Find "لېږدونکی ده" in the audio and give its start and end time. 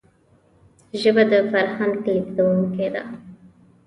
2.05-3.03